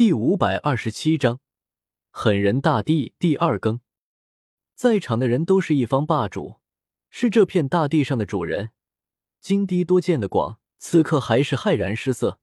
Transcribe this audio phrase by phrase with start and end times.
[0.00, 1.40] 第五百二十七章，
[2.10, 3.82] 狠人大帝第二更。
[4.74, 6.56] 在场的人都是一方霸主，
[7.10, 8.70] 是这片大地上的主人，
[9.42, 12.40] 金堤多见的广，此刻还是骇然失色。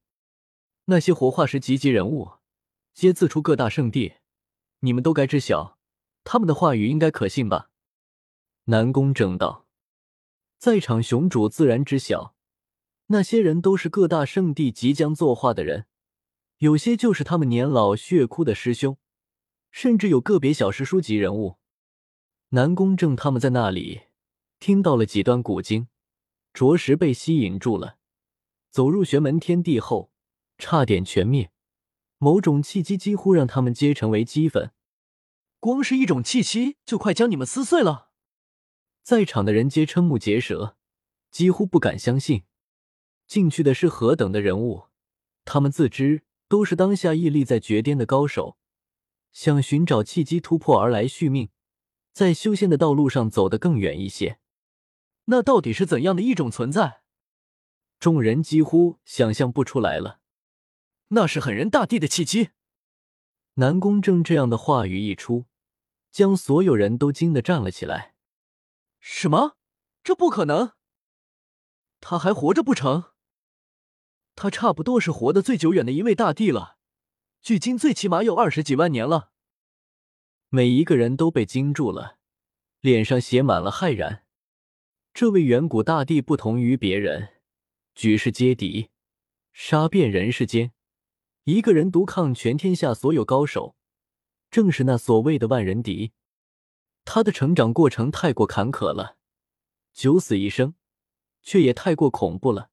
[0.84, 2.34] 那些活化石级级人物，
[2.94, 4.18] 皆自出各大圣地，
[4.78, 5.80] 你们都该知晓，
[6.22, 7.70] 他们的话语应该可信吧？
[8.66, 9.66] 南宫正道，
[10.58, 12.36] 在场雄主自然知晓，
[13.06, 15.87] 那些人都是各大圣地即将作画的人。
[16.58, 18.98] 有些就是他们年老血枯的师兄，
[19.70, 21.58] 甚至有个别小师叔级人物。
[22.48, 24.02] 南宫正他们在那里
[24.58, 25.86] 听到了几段古经，
[26.52, 27.98] 着实被吸引住了。
[28.70, 30.10] 走入玄门天地后，
[30.58, 31.52] 差点全灭。
[32.18, 34.72] 某种契机几乎让他们皆成为齑粉。
[35.60, 38.10] 光是一种气息，就快将你们撕碎了。
[39.04, 40.76] 在场的人皆瞠目结舌，
[41.30, 42.42] 几乎不敢相信，
[43.28, 44.86] 进去的是何等的人物。
[45.44, 46.24] 他们自知。
[46.48, 48.56] 都是当下屹立在绝巅的高手，
[49.32, 51.50] 想寻找契机突破而来续命，
[52.12, 54.40] 在修仙的道路上走得更远一些。
[55.26, 57.02] 那到底是怎样的一种存在？
[58.00, 60.20] 众人几乎想象不出来了。
[61.08, 62.50] 那是狠人大帝的契机。
[63.54, 65.46] 南宫正这样的话语一出，
[66.10, 68.14] 将所有人都惊得站了起来。
[69.00, 69.56] 什么？
[70.04, 70.72] 这不可能！
[72.00, 73.12] 他还活着不成？
[74.40, 76.76] 他差不多是活得最久远的一位大帝了，
[77.42, 79.32] 距今最起码有二十几万年了。
[80.48, 82.18] 每一个人都被惊住了，
[82.78, 84.24] 脸上写满了骇然。
[85.12, 87.30] 这位远古大帝不同于别人，
[87.96, 88.90] 举世皆敌，
[89.52, 90.70] 杀遍人世间，
[91.42, 93.74] 一个人独抗全天下所有高手，
[94.52, 96.12] 正是那所谓的万人敌。
[97.04, 99.16] 他的成长过程太过坎坷了，
[99.92, 100.74] 九死一生，
[101.42, 102.70] 却也太过恐怖了。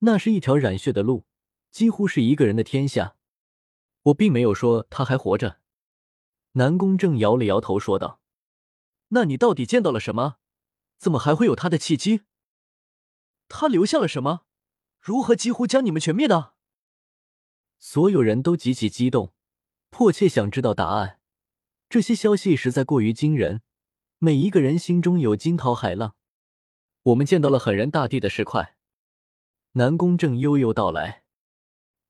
[0.00, 1.26] 那是一条染血的路，
[1.70, 3.16] 几乎是一个人的天下。
[4.02, 5.60] 我并没有说他还活着。
[6.52, 8.20] 南宫正摇了摇头说道
[9.08, 10.36] ：“那你到底见到了什么？
[10.98, 12.22] 怎么还会有他的契机？
[13.48, 14.42] 他留下了什么？
[15.00, 16.54] 如何几乎将你们全灭的？”
[17.78, 19.34] 所有人都极其激动，
[19.90, 21.20] 迫切想知道答案。
[21.88, 23.62] 这些消息实在过于惊人，
[24.18, 26.14] 每一个人心中有惊涛骇浪。
[27.02, 28.75] 我们见到了狠人大帝的石块。
[29.76, 31.22] 南宫正悠悠道来：“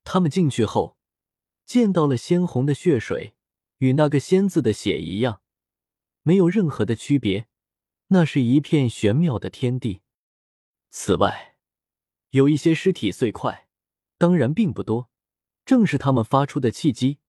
[0.05, 0.97] 他们进去后，
[1.65, 3.35] 见到了鲜红的血水，
[3.79, 5.41] 与那个‘仙’字的血一样，
[6.23, 7.49] 没有任何的区别。
[8.07, 10.01] 那是一片玄妙的天地。
[10.89, 11.57] 此外，
[12.29, 13.67] 有一些尸体碎块，
[14.17, 15.09] 当然并不多。
[15.65, 17.19] 正是他们发出的契机，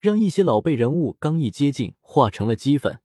[0.00, 3.00] 让一些老辈人物刚一接近，化成了齑粉。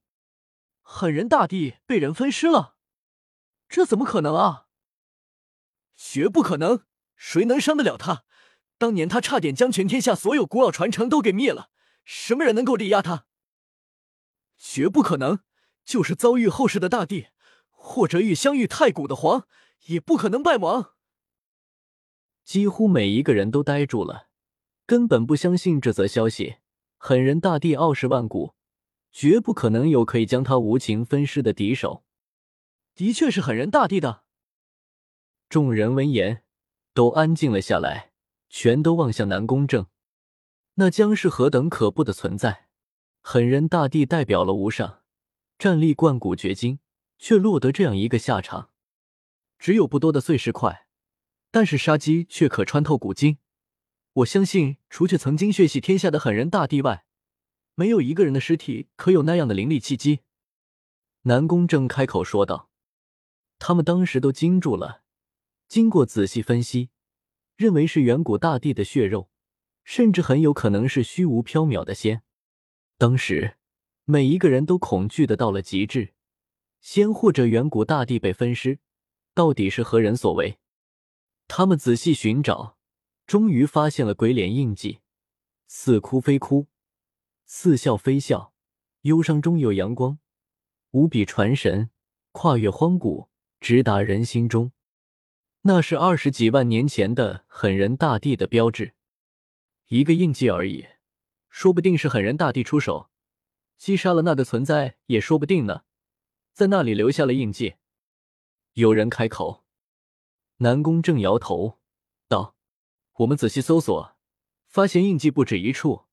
[0.82, 2.76] 狠人大帝被人分尸了，
[3.70, 4.70] 这怎么可能啊？”
[6.04, 6.84] 绝不可能！
[7.16, 8.26] 谁能伤得了他？
[8.80, 11.70] 当年他差点将全天下所有古老传承都给灭了，
[12.04, 13.28] 什么人能够力压他？
[14.58, 15.42] 绝不可能！
[15.86, 17.28] 就是遭遇后世的大帝，
[17.70, 19.48] 或者遇相遇太古的皇，
[19.86, 20.96] 也不可能败亡。
[22.44, 24.28] 几乎每一个人都呆住了，
[24.86, 26.58] 根本不相信这则消息。
[26.98, 28.56] 狠人大帝傲视万古，
[29.12, 32.04] 绝不可能有可以将他无情分尸的敌手。
[32.96, 34.24] 的确是狠人大帝的。
[35.52, 36.46] 众人闻言，
[36.94, 38.14] 都安静了下来，
[38.48, 39.86] 全都望向南宫正。
[40.76, 42.70] 那将是何等可怖的存在！
[43.20, 45.02] 狠人大帝代表了无上，
[45.60, 46.80] 战力贯古绝今，
[47.18, 48.70] 却落得这样一个下场。
[49.60, 50.88] 只有不多的碎石块，
[51.52, 53.38] 但是杀机却可穿透古今。
[54.14, 57.04] 我相信，除去曾经血洗天下的狠人大帝外，
[57.76, 60.22] 没有一个人的尸体可有那样的灵力契机。
[61.24, 62.70] 南宫正开口说道
[63.60, 65.02] ：“他们当时都惊住了。”
[65.72, 66.90] 经过仔细分析，
[67.56, 69.30] 认为是远古大帝的血肉，
[69.86, 72.24] 甚至很有可能是虚无缥缈的仙。
[72.98, 73.56] 当时
[74.04, 76.14] 每一个人都恐惧的到了极致，
[76.82, 78.80] 仙或者远古大帝被分尸，
[79.34, 80.58] 到底是何人所为？
[81.48, 82.76] 他们仔细寻找，
[83.26, 85.00] 终于发现了鬼脸印记，
[85.68, 86.68] 似哭非哭，
[87.46, 88.54] 似笑非笑，
[89.04, 90.20] 忧伤中有阳光，
[90.90, 91.90] 无比传神，
[92.34, 93.30] 跨越荒古，
[93.62, 94.74] 直达人心中。
[95.64, 98.96] 那是二十几万年前的狠人大帝的标志，
[99.90, 100.88] 一个印记而已，
[101.50, 103.12] 说不定是狠人大帝出手
[103.78, 105.84] 击杀了那个存在，也说不定呢。
[106.52, 107.76] 在那里留下了印记。
[108.74, 109.64] 有人开口，
[110.58, 111.78] 南宫正摇头
[112.28, 112.56] 道
[113.18, 114.16] ：“我们仔细搜索，
[114.68, 116.06] 发现印记不止一处，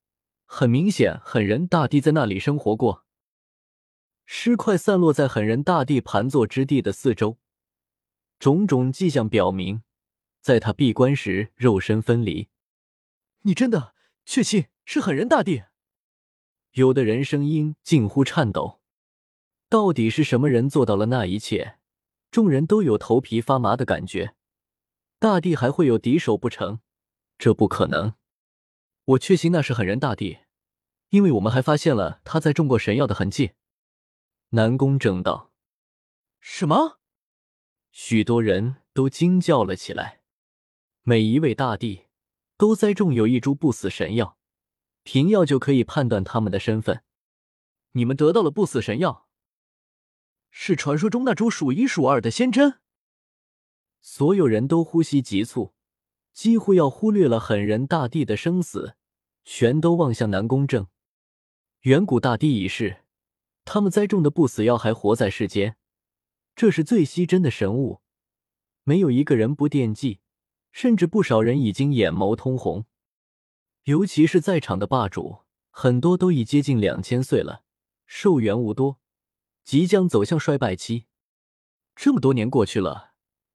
[0.45, 3.07] 很明显，狠人大帝在那里生活过。
[4.27, 7.39] 尸块散落在狠人大帝盘坐之地的四周。”
[8.39, 9.83] 种种迹象表明，
[10.41, 12.49] 在他闭关时肉身分离。
[13.43, 13.95] 你真的
[14.25, 15.65] 确信是狠人大帝。
[16.73, 18.81] 有的人声音近乎颤抖。
[19.69, 21.79] 到底是什么人做到了那一切？
[22.31, 24.35] 众人都有头皮发麻的感觉。
[25.19, 26.81] 大帝还会有敌手不成？
[27.39, 28.15] 这不可能！
[29.05, 30.39] 我确信那是狠人大帝，
[31.11, 33.53] 因为我们还发现了他在中过神药的痕迹。
[34.51, 35.53] 南宫正道
[36.41, 36.98] ：“什么？”
[38.01, 40.21] 许多人都惊叫了起来。
[41.03, 42.07] 每一位大帝
[42.57, 44.39] 都栽种有一株不死神药，
[45.03, 47.03] 凭药就可以判断他们的身份。
[47.93, 49.27] 你们得到了不死神药，
[50.53, 52.79] 是传说中那株数一数二的仙针。
[54.01, 55.75] 所有人都呼吸急促，
[56.33, 58.95] 几乎要忽略了狠人大帝的生死，
[59.45, 60.87] 全都望向南宫正。
[61.81, 63.03] 远古大帝已逝，
[63.65, 65.77] 他们栽种的不死药还活在世间，
[66.59, 68.01] 这是最稀珍的神物，
[68.83, 70.19] 没有一个人不惦记。
[70.73, 72.85] 甚至不少人已经眼眸通红，
[73.85, 77.63] 尤其是在场的霸主，很多都已接近两千岁了，
[78.07, 78.99] 寿元无多，
[79.63, 81.07] 即将走向衰败期。
[81.95, 83.13] 这么多年过去了，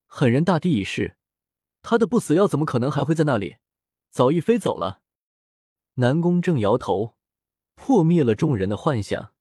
[0.07, 1.17] 狠人大帝已逝，
[1.81, 3.57] 他的不死药怎么可能还会在那里？
[4.11, 5.01] 早已飞走了。
[5.95, 7.17] 南宫正摇头，
[7.75, 9.33] 破灭了众人的幻想。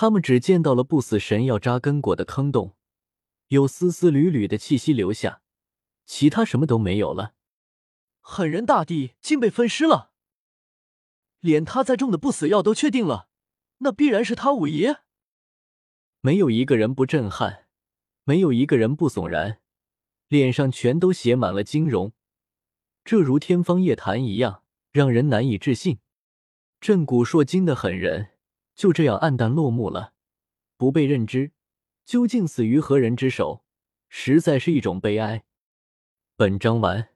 [0.00, 2.74] 他们只见到了不死神药扎根过的坑洞，
[3.48, 5.42] 有丝丝缕缕的气息留下。
[6.06, 7.34] 其他什么都没有了，
[8.22, 10.12] 狠人大帝竟被分尸了，
[11.40, 13.28] 连他在种的不死药都确定了，
[13.80, 15.00] 那必然是他五爷。
[16.22, 17.66] 没有一个人不震撼，
[18.24, 19.60] 没有一个人不悚然，
[20.28, 22.14] 脸上全都写满了惊容，
[23.04, 24.62] 这如天方夜谭一样，
[24.92, 25.98] 让人难以置信。
[26.80, 28.30] 震古烁今的狠人
[28.80, 30.14] 就这样黯淡落幕了，
[30.78, 31.52] 不被认知，
[32.06, 33.62] 究竟死于何人之手，
[34.08, 35.44] 实在是一种悲哀。
[36.34, 37.09] 本章完。